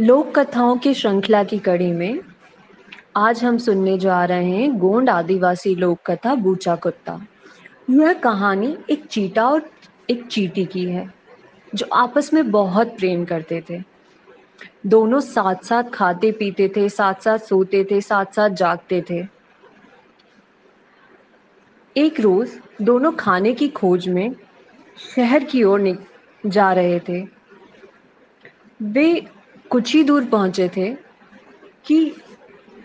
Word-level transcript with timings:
लोक 0.00 0.38
कथाओं 0.38 0.76
की 0.76 0.94
श्रृंखला 0.94 1.44
की 1.44 1.58
कड़ी 1.58 1.90
में 1.92 2.20
आज 3.16 3.44
हम 3.44 3.58
सुनने 3.58 3.98
जा 3.98 4.24
रहे 4.24 4.50
हैं 4.50 4.78
गोंड 4.78 5.10
आदिवासी 5.10 5.74
लोक 5.74 5.98
कथा 6.06 6.34
बूचा 6.34 6.74
कुत्ता। 6.76 7.26
यह 7.90 8.12
कहानी 8.12 8.76
एक 8.90 9.06
चीटा 9.06 9.48
और 9.48 9.70
एक 10.10 10.26
चीटी 10.26 10.64
की 10.64 10.84
है, 10.84 11.14
जो 11.74 11.86
आपस 11.92 12.32
में 12.34 12.50
बहुत 12.50 12.96
प्रेम 12.96 13.24
करते 13.24 13.62
थे। 13.70 13.82
दोनों 14.86 15.20
साथ 15.20 15.64
साथ 15.64 15.84
खाते 15.84 16.30
पीते 16.32 16.68
थे 16.68 16.88
साथ 16.88 17.14
साथ 17.14 17.38
सोते 17.38 17.84
थे 17.84 18.00
साथ 18.00 18.26
साथ 18.36 18.50
जागते 18.50 19.04
थे। 19.10 19.22
एक 21.96 22.20
रोज 22.20 22.50
दोनों 22.82 23.12
खाने 23.12 23.52
की 23.54 23.68
खोज 23.68 24.08
में 24.08 24.34
शहर 25.16 25.44
की 25.44 25.64
ओर 25.64 25.98
जा 26.46 26.72
रहे 26.72 27.00
थे। 27.00 27.20
वे 28.82 29.37
कुछ 29.70 29.94
ही 29.94 30.04
दूर 30.04 30.24
पहुँचे 30.24 30.70
थे 30.76 30.94
कि 31.86 32.14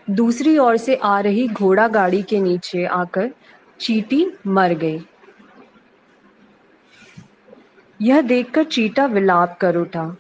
दूसरी 0.10 0.58
ओर 0.58 0.78
से 0.78 0.96
आ 0.96 1.20
रही 1.20 1.48
घोड़ा 1.48 1.88
गाड़ी 1.88 2.24
के 2.24 2.40
नीचे 2.40 2.86
आकर 2.86 3.32
चीटी 3.80 4.26
मर 4.48 4.74
गई। 4.74 5.06
यह 8.02 8.22
देखकर 8.22 8.64
चीटा 8.64 9.06
विलाप 9.06 9.58
कर 9.62 9.76
उठा। 9.76 10.18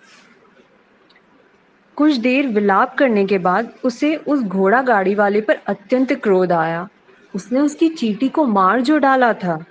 कुछ 1.97 2.13
देर 2.13 2.47
विलाप 2.47 2.95
करने 2.97 3.25
के 3.25 3.37
बाद 3.37 3.73
उसे 3.83 4.15
उस 4.15 4.41
घोड़ा 4.41 4.81
गाड़ी 4.81 5.15
वाले 5.15 5.41
पर 5.41 5.55
अत्यंत 5.67 6.13
क्रोध 6.13 6.51
आया। 6.51 6.87
उसने 7.35 7.59
उसकी 7.59 7.89
चीटी 7.89 8.29
को 8.29 8.45
मार 8.45 8.81
जो 8.81 8.97
डाला 8.97 9.33
था। 9.33 9.65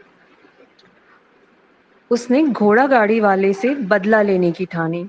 उसने 2.10 2.46
घोड़ा 2.46 2.86
गाड़ी 2.86 3.20
वाले 3.20 3.52
से 3.52 3.74
बदला 3.74 4.22
लेने 4.22 4.52
की 4.52 4.66
ठानी। 4.66 5.08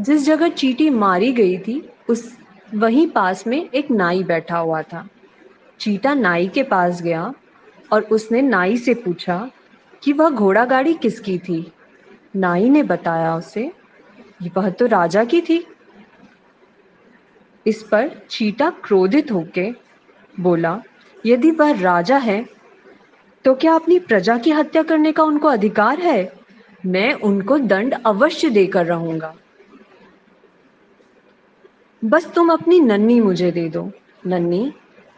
जिस 0.00 0.24
जगह 0.26 0.48
चीटी 0.48 0.88
मारी 0.90 1.32
गई 1.32 1.56
थी, 1.58 1.82
उस 2.08 2.36
वहीं 2.74 3.06
पास 3.08 3.46
में 3.46 3.68
एक 3.70 3.90
नाई 3.90 4.22
बैठा 4.24 4.58
हुआ 4.58 4.82
था। 4.82 5.06
चीटा 5.80 6.12
नाई 6.14 6.48
के 6.48 6.62
पास 6.62 7.02
गया 7.02 7.32
और 7.92 8.02
उसने 8.02 8.42
नाई 8.42 8.76
से 8.76 8.94
पूछा 8.94 9.50
कि 10.02 10.12
वह 10.12 10.30
घोड़ा 10.30 10.64
गाड़ी 10.64 10.94
किसकी 10.94 11.38
थी? 11.38 11.72
नाई 12.36 12.68
ने 12.70 12.82
बताया 12.82 13.34
उसे 13.36 13.70
वह 14.56 14.68
तो 14.70 14.86
राजा 14.86 15.24
की 15.24 15.40
थी। 15.40 15.64
इस 17.66 17.82
पर 17.82 18.10
चीटा 18.30 18.70
क्रोधित 18.84 19.32
होके 19.32 19.70
बोला, 20.34 20.80
यदि 21.24 21.50
वह 21.50 21.80
राजा 21.80 22.16
है 22.18 22.44
तो 23.44 23.54
क्या 23.54 23.74
अपनी 23.74 23.98
प्रजा 23.98 24.36
की 24.38 24.50
हत्या 24.50 24.82
करने 24.82 25.12
का 25.12 25.22
उनको 25.22 25.48
अधिकार 25.48 26.00
है? 26.00 26.32
मैं 26.86 27.12
उनको 27.12 27.58
दंड 27.58 27.94
अवश्य 28.06 28.50
देकर 28.50 28.86
रहूँगा। 28.86 29.34
बस 32.04 32.32
तुम 32.34 32.52
अपनी 32.52 32.80
नन्नी 32.80 33.20
मुझे 33.20 33.50
दे 33.50 33.68
दो। 33.68 33.92
नन्नी 34.26 34.72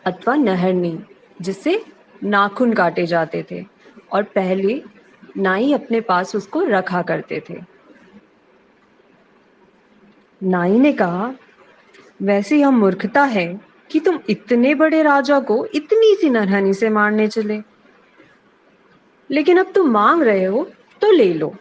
अथवा 0.06 0.34
नहरनी, 0.34 0.98
जिससे 1.41 1.84
नाखून 2.25 2.72
काटे 2.72 3.06
जाते 3.06 3.44
थे 3.50 3.64
और 4.12 4.22
पहले 4.22 4.83
नाई 5.36 5.72
अपने 5.72 6.00
पास 6.00 6.36
उसको 6.36 6.64
रखा 6.64 7.03
करते 7.03 7.42
थे। 7.50 7.60
नाई 10.42 10.78
ने 10.78 10.92
कहा, 10.92 11.34
वैसे 12.22 12.58
यह 12.58 12.70
मूर्खता 12.70 13.22
है 13.22 13.60
कि 13.91 14.00
तुम 14.00 14.19
इतने 14.28 14.75
बड़े 14.75 15.03
राजा 15.03 15.41
को 15.41 15.66
इतनी 15.66 16.14
सी 16.14 16.30
नरहनी 16.30 16.75
से 16.75 16.88
मारने 16.88 17.28
चले। 17.28 17.62
लेकिन 19.30 19.58
अब 19.58 19.72
तुम 19.75 19.91
मांग 19.91 20.22
रहे 20.22 20.44
हो 20.44 20.70
तो 21.00 21.12
ले 21.12 21.34
लो। 21.34 21.55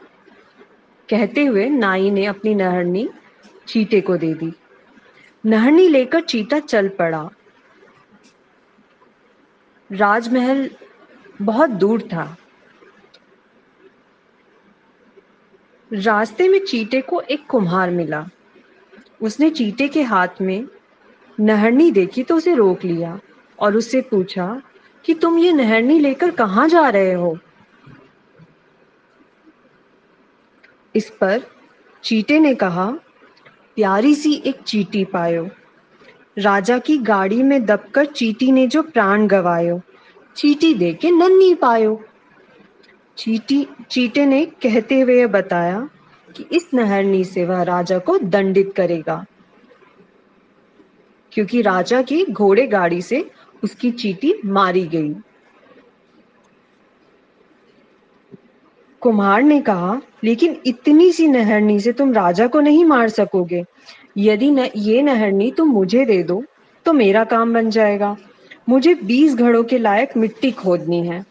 कहते 1.10 1.46
हुए 1.46 1.70
नाई 1.70 2.12
ने 2.12 2.26
अपनी 2.26 2.56
नहरनी 2.56 3.10
चीटे 3.68 4.02
को 4.02 4.18
दे 4.18 4.34
दी। 4.34 4.54
नहरनी 5.46 5.88
लेकर 5.88 6.22
चीता 6.22 6.60
चल 6.60 6.90
पड़ा। 6.90 7.30
राजमहल 9.92 10.70
बहुत 11.42 11.70
दूर 11.70 12.02
था। 12.02 12.38
रास्ते 15.94 16.48
में 16.50 16.66
चीटे 16.66 17.02
को 17.02 17.22
एक 17.22 17.48
कुम्हार 17.48 17.90
मिला। 17.90 18.30
उसने 19.22 19.50
चीटे 19.50 19.88
के 19.88 20.02
हाथ 20.02 20.42
में 20.42 20.68
नहरनी 21.40 21.92
देखी 21.92 22.24
तो 22.24 22.36
उसे 22.36 22.56
रोक 22.56 22.84
लिया 22.84 23.20
और 23.60 23.76
उससे 23.76 24.02
पूछा 24.02 24.62
कि 25.06 25.14
तुम 25.14 25.40
ये 25.40 25.54
नहरनी 25.54 26.00
लेकर 26.00 26.32
कहाँ 26.32 26.70
जा 26.70 26.90
रहे 26.90 27.14
हो? 27.14 27.38
इस 30.96 31.10
पर 31.10 31.44
चीटे 32.04 32.40
ने 32.40 32.56
कहा 32.56 32.94
प्यारी 33.78 34.14
सी 34.16 34.34
एक 34.46 34.62
चीटी 34.62 35.04
पायो। 35.06 35.48
राजा 36.38 36.78
की 36.80 36.98
गाड़ी 36.98 37.42
में 37.44 37.66
दबकर 37.66 38.06
चीटी 38.06 38.52
ने 38.52 38.66
जो 38.68 38.82
प्राण 38.84 39.26
गवायो, 39.28 39.80
चीटी 40.36 40.74
दे 40.74 40.94
के 40.94 41.12
नन्नी 41.12 41.54
पायो। 41.56 42.00
चीटी, 43.18 43.66
चीटे 43.92 44.26
ने 44.26 44.46
कहते 44.64 45.00
हुए 45.00 45.26
बताया 45.28 45.90
कि 46.30 46.46
इस 46.52 46.70
नहरनी 46.74 47.24
से 47.24 47.46
वह 47.46 47.62
राजा 47.64 47.98
को 48.00 48.18
दंडित 48.18 48.74
करेगा, 48.76 49.26
क्योंकि 51.32 51.62
राजा 51.62 52.02
की 52.02 52.24
घोड़े 52.26 52.68
गाड़ी 52.68 53.02
से 53.02 53.30
उसकी 53.64 53.92
चीटी 53.94 54.34
मारी 54.46 54.88
गई। 54.88 55.14
कुम्हार 59.02 59.44
ने 59.44 59.60
कहा, 59.62 60.00
लेकिन 60.24 60.56
इतनी 60.66 61.12
सी 61.12 61.28
नहरनी 61.28 61.80
से 61.80 61.92
तुम 61.94 62.14
राजा 62.14 62.48
को 62.48 62.60
नहीं 62.60 62.84
मार 62.86 63.10
सकोगे। 63.10 63.64
यदि 64.18 64.50
न, 64.52 64.68
ये 64.76 65.02
नहरनी 65.02 65.52
तुम 65.52 65.70
मुझे 65.70 66.06
दे 66.06 66.22
दो 66.24 66.44
तो 66.86 66.94
मेरा 66.94 67.24
काम 67.24 67.54
बन 67.54 67.70
जाएगा। 67.70 68.16
मुझे 68.70 68.94
बीस 68.96 69.36
घड़ों 69.36 69.64
के 69.64 69.78
लायक 69.78 70.16
मिट्टी 70.18 70.52
खोदनी 70.52 71.02
है, 71.08 71.24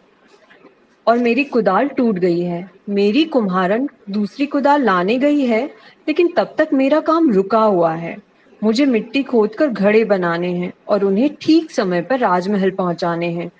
और 1.07 1.17
मेरी 1.17 1.43
कुदाल 1.45 1.87
टूट 1.87 2.19
गई 2.19 2.39
है। 2.39 2.69
मेरी 2.89 3.23
कुम्हारन 3.25 3.87
दूसरी 4.09 4.45
कुदाल 4.45 4.83
लाने 4.83 5.17
गई 5.17 5.45
है, 5.45 5.65
लेकिन 6.07 6.33
तब 6.37 6.55
तक 6.57 6.69
मेरा 6.73 6.99
काम 7.01 7.31
रुका 7.31 7.61
हुआ 7.61 7.93
है। 7.93 8.15
मुझे 8.61 8.85
मिट्टी 8.85 9.23
खोदकर 9.23 9.67
घड़े 9.67 10.03
बनाने 10.05 10.53
हैं, 10.53 10.71
और 10.89 11.03
उन्हें 11.03 11.29
ठीक 11.41 11.71
समय 11.71 12.01
पर 12.01 12.19
राजमहल 12.19 12.71
पहुँचाने 12.71 13.29
हैं। 13.31 13.51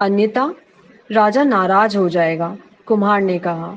अन्यथा 0.00 0.52
राजा 1.10 1.44
नाराज़ 1.44 1.96
हो 1.96 2.08
जाएगा। 2.08 2.56
कुम्हार 2.90 3.20
ने 3.22 3.38
कहा। 3.38 3.76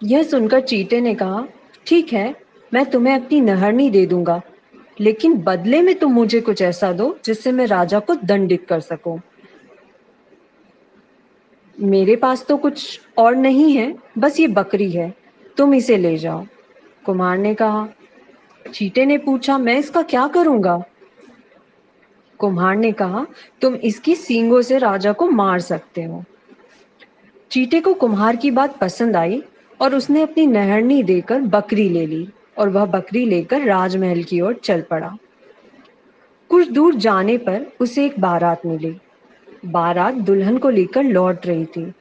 यह 0.00 0.22
सुनकर 0.22 0.60
चीटे 0.60 1.00
ने 1.00 1.14
कहा, 1.14 1.44
ठीक 1.86 2.12
है, 2.12 2.34
मैं 2.72 2.84
तुम्हें 2.90 3.14
अपनी 3.14 3.40
नहरनी 3.40 3.88
दे 3.90 4.04
दूँगा, 4.06 4.40
लेकिन 5.00 5.36
बदले 5.38 5.80
में 5.82 5.94
तुम 5.98 6.12
मुझे 6.12 6.40
कुछ 6.40 6.62
ऐसा 6.62 6.92
दो 6.92 7.16
जिससे 7.24 7.52
मैं 7.52 7.66
राजा 7.66 7.98
को 8.00 8.14
दंडित 8.14 8.66
कर 8.68 8.80
सकूँ। 8.80 9.18
मेरे 11.78 12.16
पास 12.16 12.44
तो 12.46 12.56
कुछ 12.56 13.00
और 13.18 13.36
नहीं 13.36 13.72
है, 13.72 13.94
बस 14.18 14.40
ये 14.40 14.46
बकरी 14.48 14.90
है, 14.90 15.12
तुम 15.56 15.74
इसे 15.74 15.96
ले 15.96 16.16
जाओ। 16.18 16.44
कुमार 17.06 17.38
ने 17.38 17.54
कहा। 17.54 17.88
चीटे 18.66 19.04
ने 19.06 19.18
पूछा, 19.18 19.58
मैं 19.58 19.78
इसका 19.78 20.02
क्या 20.02 20.26
करूँगा? 20.28 20.82
कुम्हार 22.40 22.76
ने 22.76 22.92
कहा, 22.92 23.26
तुम 23.60 23.74
इसकी 23.74 24.14
सींगों 24.14 24.62
से 24.62 24.78
राजा 24.78 25.12
को 25.12 25.28
मार 25.30 25.60
सकते 25.60 26.02
हो। 26.02 26.24
चीटे 27.50 27.80
को 27.80 27.94
कुम्हार 27.94 28.36
की 28.36 28.50
बात 28.50 28.78
पसंद 28.78 29.16
आई 29.16 29.42
और 29.80 29.94
उसने 29.94 30.22
अपनी 30.22 30.46
नहरनी 30.46 31.02
देकर 31.02 31.40
बकरी 31.40 31.88
ले 31.88 32.06
ली 32.06 32.28
और 32.58 32.68
वह 32.68 32.84
बकरी 32.84 33.24
लेकर 33.26 33.62
राजमहल 33.62 34.22
की 34.22 34.40
ओर 34.40 34.54
चल 34.54 34.82
पड़ा। 34.82 35.16
कुछ 36.50 36.68
दूर 36.68 36.94
जाने 36.94 37.36
पर 37.38 37.66
उसे 37.80 38.04
एक 38.06 38.20
बारात 38.20 38.66
मिली। 38.66 38.96
बारात 39.66 40.14
दुल्हन 40.14 40.58
को 40.58 40.70
लेकर 40.70 41.02
लौट 41.02 41.46
रही 41.46 41.64
थी। 41.64 41.92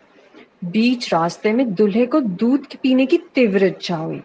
बीच 0.66 1.14
रास्ते 1.14 1.54
में 1.54 1.74
दूल्हे 1.74 2.06
को 2.06 2.20
दूध 2.20 2.76
पीने 2.84 3.06
की 3.06 3.18
तीव्र 3.35 3.66
इच्छा 3.66 3.96
हुई। 3.96 4.22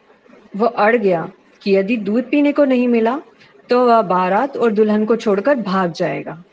वह 0.56 0.68
अड़ 0.68 0.96
गया 0.96 1.28
कि 1.62 1.76
यदि 1.76 1.96
दूध 1.96 2.30
पीने 2.30 2.52
को 2.52 2.64
नहीं 2.64 2.88
मिला 2.88 3.20
तो 3.70 3.86
वह 3.86 4.02
बारात 4.02 4.56
और 4.56 4.72
दुल्हन 4.72 5.04
को 5.04 5.16
छोड़कर 5.16 5.54
भाग 5.54 5.92
जाएगा। 5.92 6.44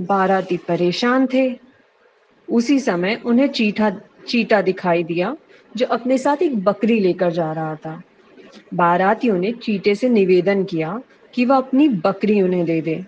बाराती 0.00 0.56
परेशान 0.56 1.26
थे। 1.26 1.58
उसी 2.48 2.78
समय 2.80 3.20
उन्हें 3.24 3.48
चीटा 3.48 3.90
चीटा 4.28 4.62
दिखाई 4.62 5.02
दिया, 5.04 5.36
जो 5.76 5.86
अपने 5.86 6.18
साथ 6.18 6.42
एक 6.42 6.64
बकरी 6.64 7.00
लेकर 7.00 7.30
जा 7.30 7.52
रहा 7.52 7.74
था। 7.74 8.02
बारातियों 8.74 9.38
ने 9.38 9.52
चीटे 9.52 9.94
से 9.94 10.08
निवेदन 10.08 10.64
किया 10.64 11.00
कि 11.34 11.44
वह 11.44 11.56
अपनी 11.56 11.88
बकरी 11.88 12.42
उन्हें 12.42 12.64
दे 12.64 12.80
दे। 12.80 13.04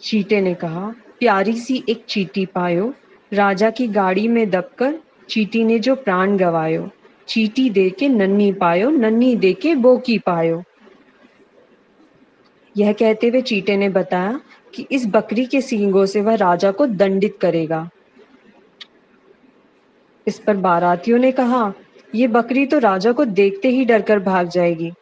चीटे 0.00 0.40
ने 0.40 0.54
कहा, 0.54 0.94
प्यारी 1.18 1.52
सी 1.52 1.84
एक 1.88 2.04
चीटी 2.08 2.46
पायो। 2.46 2.94
राजा 3.32 3.70
की 3.70 3.88
गाड़ी 3.88 4.28
में 4.28 4.50
दबकर 4.50 4.98
चीटी 5.28 5.64
ने 5.64 5.78
जो 5.78 5.94
प्राण 5.94 6.36
गवायो, 6.36 6.88
चीटी 7.28 7.70
दे 7.70 7.90
के 7.90 8.08
नन्नी 8.08 8.52
पायो 8.52 8.90
नन्नी 8.90 9.36
दे 9.36 9.52
के 9.52 9.74
बोकी 9.74 10.18
पायो। 10.18 10.62
यह 12.78 12.92
कहते 12.92 13.28
हुए 13.28 13.40
चीटे 13.42 13.76
ने 13.76 13.88
बताया 13.88 14.40
कि 14.74 14.86
इस 14.90 15.06
बकरी 15.06 15.44
के 15.46 15.60
सींगों 15.60 16.06
से 16.06 16.20
वह 16.20 16.34
राजा 16.34 16.70
को 16.70 16.86
दंडित 16.86 17.38
करेगा। 17.40 17.88
इस 20.26 20.38
पर 20.38 20.56
बारातियों 20.56 21.18
ने 21.18 21.32
कहा, 21.32 21.72
ये 22.14 22.26
बकरी 22.26 22.66
तो 22.66 22.78
राजा 22.78 23.12
को 23.12 23.24
देखते 23.24 23.68
ही 23.68 23.84
डर 23.84 24.02
कर 24.02 24.18
भाग 24.18 24.48
जाएगी। 24.48 24.92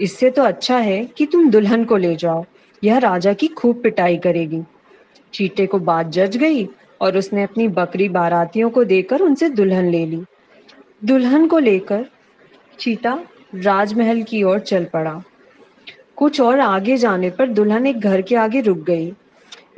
इससे 0.00 0.30
तो 0.30 0.42
अच्छा 0.42 0.78
है 0.78 1.04
कि 1.04 1.26
तुम 1.26 1.50
दुल्हन 1.50 1.84
को 1.84 1.96
ले 1.96 2.14
जाओ। 2.16 2.44
यह 2.82 2.98
राजा 2.98 3.32
की 3.32 3.48
खूब 3.48 3.82
पिटाई 3.82 4.16
करेगी। 4.16 4.62
चीटे 5.32 5.66
को 5.66 5.78
बात 5.78 6.06
जज 6.06 6.36
गई 6.36 6.68
और 7.00 7.16
उसने 7.18 7.42
अपनी 7.42 7.68
बकरी 7.68 8.08
बारातियों 8.08 8.70
को 8.70 8.84
देकर 8.84 9.20
उनसे 9.20 9.48
दुल्हन 9.48 9.90
ले 9.90 10.06
ली। 10.06 10.22
दुल्हन 11.04 11.46
को 11.46 11.58
लेकर 11.58 12.06
चीता 12.78 13.18
राजमहल 13.54 14.22
की 14.22 14.42
ओर 14.42 14.58
चल 14.58 14.84
पड़ा। 14.84 15.22
कुछ 16.24 16.40
और 16.40 16.60
आगे 16.60 16.96
जाने 16.96 17.30
पर 17.30 17.48
दुल्हन 17.48 17.86
एक 17.86 18.00
घर 18.00 18.22
के 18.22 18.34
आगे 18.34 18.60
रुक 18.60 18.78
गई। 18.78 19.12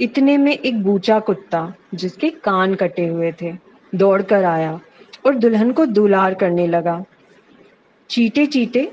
इतने 0.00 0.36
में 0.36 0.52
एक 0.52 0.82
बूचा 0.82 1.18
कुत्ता, 1.18 1.74
जिसके 1.94 2.28
कान 2.30 2.74
कटे 2.74 3.06
हुए 3.06 3.32
थे, 3.32 3.52
दौड़कर 3.94 4.44
आया 4.44 4.80
और 5.26 5.34
दुल्हन 5.34 5.72
को 5.72 5.86
दुलार 5.86 6.34
करने 6.34 6.66
लगा। 6.66 7.04
चीटे 8.10 8.46
चीटे, 8.46 8.92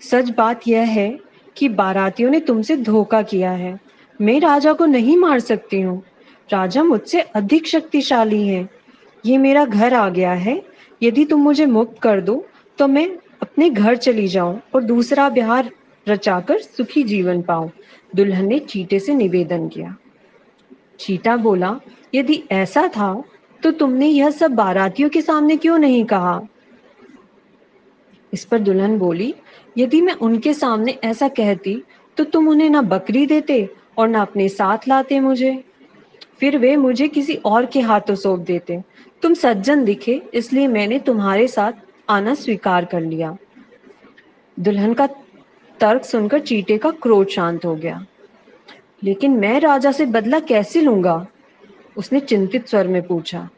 सच 0.00 0.30
बात 0.30 0.66
यह 0.68 0.80
है 0.80 1.18
कि 1.56 1.68
बारातियों 1.68 2.30
ने 2.30 2.40
तुमसे 2.40 2.76
धोखा 2.76 3.22
किया 3.22 3.50
है। 3.50 3.78
मैं 4.20 4.40
राजा 4.40 4.72
को 4.72 4.86
नहीं 4.86 5.16
मार 5.16 5.40
सकती 5.40 5.80
हूँ। 5.80 6.02
राजा 6.52 6.82
मुझसे 6.82 7.20
अधिक 7.20 7.66
शक्तिशाली 7.66 8.46
है। 8.48 8.68
ये 9.26 9.38
मेरा 9.38 9.64
घर 9.64 9.94
आ 9.94 10.08
गया 10.08 10.32
है। 10.32 10.62
यदि 11.02 11.24
तुम 11.24 11.40
मुझे 11.40 11.66
मुक्त 11.66 12.02
कर 12.02 12.20
दो 12.20 12.46
तो 12.78 12.88
मैं 12.88 13.08
अपने 13.42 13.70
घर 13.70 13.96
चली 13.96 14.28
जाऊँ 14.28 14.60
और 14.74 14.82
दूसरा 14.82 15.28
बिहार 15.28 15.70
रचाकर 16.06 16.58
सुखी 16.58 17.02
जीवन 17.02 17.42
पाऊँ। 17.42 17.70
दुल्हन 18.16 18.46
ने 18.46 18.58
चीटे 18.58 18.98
से 18.98 19.14
निवेदन 19.14 19.68
किया। 19.68 19.94
चीटा 21.00 21.36
बोला, 21.36 21.78
यदि 22.14 22.42
ऐसा 22.52 22.86
था 22.88 23.22
तो 23.62 23.70
तुमने 23.70 24.06
यह 24.06 24.30
सब 24.30 24.50
बारातियों 24.50 25.08
के 25.08 25.20
सामने 25.22 25.56
क्यों 25.56 25.78
नहीं 25.78 26.04
कहा? 26.04 26.40
इस 28.32 28.44
पर 28.44 28.58
दुल्हन 28.58 28.98
बोली, 28.98 29.34
यदि 29.78 30.00
मैं 30.00 30.12
उनके 30.12 30.54
सामने 30.54 30.98
ऐसा 31.04 31.28
कहती 31.28 31.82
तो 32.16 32.24
तुम 32.24 32.48
उन्हें 32.48 32.68
ना 32.70 32.82
बकरी 32.82 33.24
देते 33.26 33.68
और 33.98 34.08
ना 34.08 34.22
अपने 34.22 34.48
साथ 34.48 34.88
लाते 34.88 35.20
मुझे। 35.20 35.64
फिर 36.40 36.58
वे 36.58 36.76
मुझे 36.76 37.08
किसी 37.08 37.34
और 37.36 37.66
के 37.66 37.80
हाथों 37.80 38.14
सौंप 38.14 38.40
देते। 38.40 38.80
तुम 39.22 39.34
सज्जन 39.34 39.84
दिखे, 39.84 40.20
इसलिए 40.34 40.66
मैंने 40.68 40.98
तुम्हारे 40.98 41.46
साथ 41.48 41.72
आना 42.08 42.34
स्वीकार 42.34 42.84
कर 42.84 43.00
लिया। 43.00 43.36
दुल्हन 44.56 44.94
का 44.94 45.08
तर्क 45.84 46.04
सुनकर 46.04 46.40
चीटे 46.40 46.78
का 46.78 46.90
क्रोध 46.90 47.28
शांत 47.28 47.64
हो 47.64 47.74
गया। 47.76 48.06
लेकिन 49.04 49.30
मैं 49.30 49.60
राजा 49.60 49.92
से 49.92 50.06
बदला 50.06 50.40
कैसे 50.40 50.80
लूँगा? 50.80 51.26
उसने 51.96 52.20
चिंतित 52.20 52.68
स्वर 52.68 52.86
में 52.86 53.06
पूछा। 53.06 53.48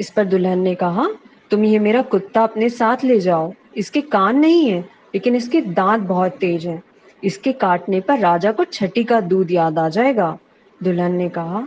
इस 0.00 0.10
पर 0.10 0.24
दुल्हन 0.24 0.58
ने 0.58 0.74
कहा, 0.74 1.06
तुम 1.50 1.64
ये 1.64 1.78
मेरा 1.78 2.02
कुत्ता 2.02 2.42
अपने 2.42 2.68
साथ 2.68 3.04
ले 3.04 3.20
जाओ। 3.20 3.52
इसके 3.76 4.00
कान 4.00 4.38
नहीं 4.38 4.70
है, 4.70 4.80
लेकिन 5.14 5.36
इसके 5.36 5.60
दांत 5.60 6.02
बहुत 6.02 6.32
तेज 6.32 6.66
हैं। 6.66 6.82
इसके 7.24 7.52
काटने 7.52 8.00
पर 8.00 8.18
राजा 8.18 8.52
को 8.52 8.64
छठी 8.64 9.04
का 9.04 9.20
दूध 9.20 9.50
याद 9.50 9.78
आ 9.78 9.88
जाएगा। 9.88 10.38
दुल्हन 10.82 11.14
ने 11.14 11.28
कहा, 11.28 11.66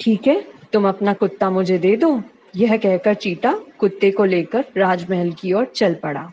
ठीक 0.00 0.26
है, 0.26 0.44
तुम 0.72 0.88
अपना 0.88 1.12
कुत्ता 1.12 1.50
मुझे 1.50 1.78
दे 1.78 1.96
दो। 1.96 2.22
यह 2.56 2.76
कहकर 2.76 3.14
चीटा 3.14 3.60
कुत्ते 3.78 4.10
को 4.10 4.24
लेकर 4.24 4.64
राजमहल 4.76 5.32
की 5.32 5.52
ओर 5.52 5.64
चल 5.64 5.94
पड़ा। 5.94 6.30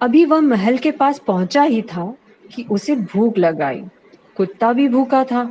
अभी 0.00 0.24
वह 0.24 0.40
महल 0.40 0.78
के 0.78 0.90
पास 0.90 1.18
पहुँचा 1.18 1.62
ही 1.62 1.82
था 1.82 2.14
कि 2.54 2.64
उसे 2.70 2.94
भूख 2.96 3.38
लग 3.38 3.60
आई 3.62 3.82
कुत्ता 4.36 4.72
भी 4.72 4.88
भूखा 4.88 5.22
था। 5.24 5.50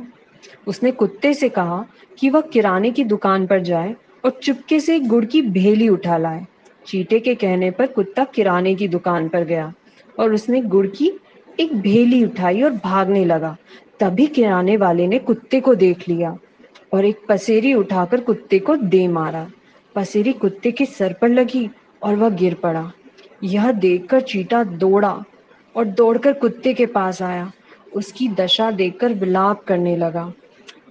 उसने 0.66 0.90
कुत्ते 0.90 1.32
से 1.34 1.48
कहा 1.48 1.84
कि 2.18 2.30
वह 2.30 2.40
किराने 2.40 2.90
की 2.90 3.04
दुकान 3.04 3.46
पर 3.46 3.62
जाए 3.62 3.94
और 4.24 4.30
चुपके 4.42 4.80
से 4.80 4.98
गुड़ 5.00 5.24
की 5.24 5.42
भेली 5.42 5.88
उठा 5.88 6.16
लाए। 6.18 6.46
चीटे 6.86 7.20
के 7.20 7.34
कहने 7.34 7.70
पर 7.70 7.86
कुत्ता 7.86 8.24
किराने 8.24 8.74
की 8.74 8.88
दुकान 8.88 9.28
पर 9.28 9.44
गया 9.44 9.72
और 10.18 10.34
उसने 10.34 10.60
गुड़ 10.60 10.86
की 10.86 11.10
एक 11.60 11.74
भेली 11.76 12.24
उठाई 12.24 12.62
और 12.62 12.72
भागने 12.84 13.24
लगा। 13.24 13.56
तभी 14.00 14.26
किराने 14.26 14.76
वाले 14.76 15.06
ने 15.06 15.18
कुत्ते 15.18 15.60
को 15.60 15.74
देख 15.74 16.08
लिया 16.08 16.36
और 16.92 17.04
एक 17.04 17.26
पसेरी 17.28 17.74
उठाकर 17.74 18.20
कुत्ते 18.20 18.58
को 18.58 18.76
दे 18.76 19.06
मारा। 19.08 19.46
पसेरी 19.94 20.32
कुत्ते 20.32 20.72
के 20.72 20.86
सर 20.86 21.12
पर 21.12 21.28
लगी 21.28 21.68
और 22.02 22.14
वह 22.14 22.28
गिर 22.28 22.54
पड़ा। 22.54 22.90
यह 23.44 23.72
देखकर 23.72 24.20
चीटा 24.20 24.64
दौड़ा 24.64 25.24
और 25.76 25.84
दौड़कर 25.84 26.32
कुत्ते 26.32 26.74
के 26.74 26.86
पास 26.86 27.22
आया। 27.22 27.52
उसकी 27.94 28.28
दशा 28.28 28.70
देखकर 28.70 29.12
विलाप 29.12 29.64
करने 29.64 29.96
लगा। 29.96 30.32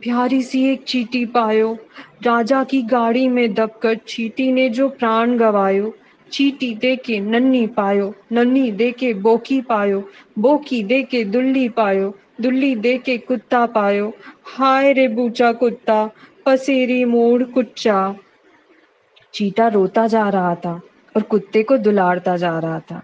प्यारी 0.01 0.41
सी 0.41 0.69
एक 0.69 0.83
चीटी 0.83 1.25
पायो, 1.25 1.77
राजा 2.23 2.63
की 2.63 2.81
गाड़ी 2.81 3.27
में 3.27 3.53
दबकर 3.53 3.95
चीटी 3.95 4.51
ने 4.51 4.69
जो 4.69 4.89
प्राण 4.89 5.37
गवायो, 5.37 5.95
चीटी 6.31 6.75
दे 6.75 6.95
के 6.95 7.19
नन्नी 7.19 7.67
पायो 7.67 8.13
नन्नी 8.31 8.71
दे 8.71 8.91
के 8.91 9.13
बोकी 9.13 9.61
पायो, 9.61 10.09
बोकी 10.39 10.83
दे 10.83 11.03
के 11.03 11.23
दुल्ली 11.23 11.69
पायो, 11.69 12.17
दुल्ली 12.41 12.75
दे 12.75 12.97
के 12.97 13.17
कुत्ता 13.17 13.65
पायो। 13.65 14.13
हाय 14.45 14.93
रे 14.93 15.07
बूचा 15.07 15.53
कुत्ता, 15.53 16.09
पसेरी 16.45 17.05
मोड़ 17.05 17.43
कुच्चा। 17.43 18.15
चीटा 19.33 19.67
रोता 19.67 20.07
जा 20.07 20.29
रहा 20.29 20.55
था। 20.55 20.81
और 21.15 21.21
कुत्ते 21.21 21.63
को 21.63 21.77
दुलारता 21.77 22.37
जा 22.37 22.59
रहा 22.59 22.79
था। 22.79 23.01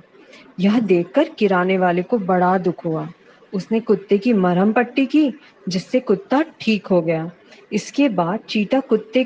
यह 0.60 0.80
देखकर 0.80 1.30
किराने 1.30 1.78
वाले 1.78 2.04
को 2.04 2.18
बड़ा 2.18 2.58
दुख 2.58 2.86
हुआ। 2.86 3.08
उसने 3.54 3.80
कुत्ते 3.80 4.18
की 4.18 4.34
मरहम 4.34 4.74
पट्टी 4.74 5.06
की, 5.06 5.34
जिससे 5.70 6.00
कुत्ता 6.00 6.44
ठीक 6.62 6.88
हो 6.88 7.02
गया। 7.02 7.32
इसके 7.74 8.10
बाद 8.10 8.40
चीता 8.40 8.80
कुत्ते 8.80 9.24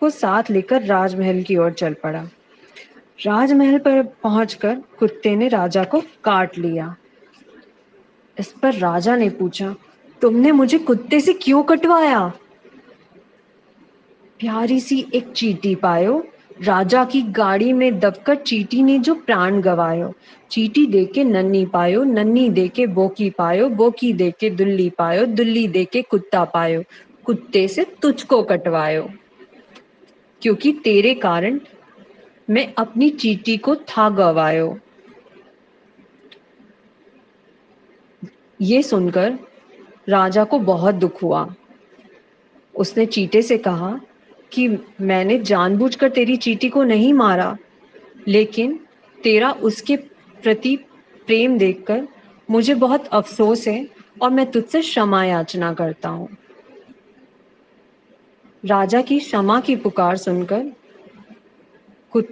को 0.00 0.10
साथ 0.10 0.50
लेकर 0.50 0.82
राजमहल 0.82 1.42
की 1.42 1.56
ओर 1.56 1.72
चल 1.72 1.94
पड़ा। 1.94 2.22
राजमहल 3.26 3.78
पर 3.78 4.02
पहुंचकर 4.02 4.82
कुत्ते 4.98 5.36
ने 5.36 5.48
राजा 5.48 5.84
को 5.84 6.00
काट 6.24 6.58
लिया। 6.58 6.96
इस 8.38 8.54
पर 8.62 8.74
राजा 8.74 9.16
ने 9.16 9.30
पूछा, 9.30 9.74
तुमने 10.22 10.52
मुझे 10.52 10.78
कुत्ते 10.78 11.20
से 11.20 11.32
क्यों 11.32 11.62
कटवाया? 11.62 12.28
प्यारी 14.40 14.80
सी 14.80 15.06
एक 15.14 15.32
चीटी 15.32 15.74
पायो 15.74 16.26
राजा 16.62 17.04
की 17.04 17.22
गाड़ी 17.22 17.72
में 17.72 18.00
दबकर 18.00 18.34
चीटी 18.34 18.82
ने 18.82 18.98
जो 18.98 19.14
प्राण 19.14 19.60
गवायो। 19.60 20.14
चीटी 20.50 20.86
दे 20.86 21.04
के 21.04 21.24
नन्नी 21.24 21.66
पायो 21.66 22.04
नन्नी 22.04 22.48
दे 22.48 22.68
के 22.68 22.86
बोकी 22.86 23.30
पायो, 23.30 23.68
बोकी 23.68 24.12
दे 24.12 24.30
के 24.30 24.50
दुल्ली 24.50 24.90
पायो, 24.90 25.26
दुल्ली 25.26 25.68
दे 25.68 25.84
के 25.84 26.02
कुत्ता 26.02 26.44
पायो, 26.44 26.82
कुत्ते 27.24 27.68
से 27.68 27.84
तुझको 28.02 28.42
कटवायो। 28.42 29.10
क्योंकि 30.42 30.72
तेरे 30.72 31.14
कारण 31.14 31.60
मैं 32.50 32.74
अपनी 32.78 33.10
चीटी 33.10 33.56
को 33.56 33.76
था 33.76 34.10
गवायो। 34.10 34.78
ये 38.60 38.82
सुनकर 38.82 39.38
राजा 40.08 40.44
को 40.44 40.58
बहुत 40.58 40.94
दुख 40.94 41.22
हुआ। 41.22 41.54
उसने 42.74 43.06
चीटे 43.06 43.42
से 43.42 43.58
कहा 43.58 44.00
कि 44.52 44.68
मैंने 45.00 45.38
जानबूझकर 45.38 46.08
तेरी 46.08 46.36
चीटी 46.36 46.68
को 46.68 46.82
नहीं 46.82 47.12
मारा, 47.12 47.56
लेकिन 48.28 48.78
तेरा 49.18 49.50
उसके 49.62 49.96
प्रति 50.42 50.76
प्रेम 51.26 51.58
देखकर 51.58 52.06
मुझे 52.48 52.74
बहुत 52.74 53.06
अफसोस 53.06 53.66
है 53.68 53.86
और 54.22 54.30
मैं 54.30 54.50
तुझसे 54.50 54.80
क्षमा 54.80 55.24
याचना 55.24 55.72
करता 55.74 56.08
हूँ। 56.08 56.28
राजा 58.64 59.00
की 59.02 59.18
क्षमा 59.18 59.60
की 59.60 59.76
पुकार 59.76 60.16
सुनकर 60.16 60.72
कुछ 62.12 62.26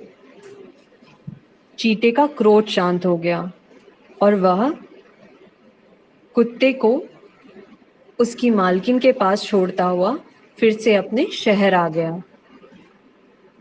चीटे 1.78 2.10
का 2.10 2.26
क्रोध 2.26 2.66
शांत 2.66 3.06
हो 3.06 3.16
गया 3.16 3.50
और 4.22 4.34
वह 4.34 4.70
कुत्ते 6.36 6.72
को 6.72 7.02
उसकी 8.18 8.50
मालकिन 8.50 8.98
के 8.98 9.12
पास 9.12 9.42
छोड़ता 9.42 9.84
हुआ 9.84 10.16
फिर 10.58 10.72
से 10.72 10.94
अपने 10.94 11.26
शहर 11.26 11.74
आ 11.74 11.88
गया। 11.88 12.22